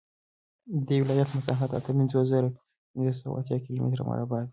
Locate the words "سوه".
3.13-3.19